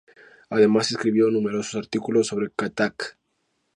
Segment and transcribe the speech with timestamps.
[0.49, 3.19] Además escribió numerosos artículos sobre Kathak.